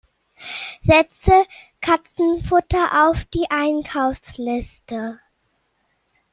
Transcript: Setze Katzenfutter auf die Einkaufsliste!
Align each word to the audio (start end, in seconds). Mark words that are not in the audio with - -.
Setze 0.83 1.45
Katzenfutter 1.79 3.07
auf 3.07 3.25
die 3.25 3.51
Einkaufsliste! 3.51 5.19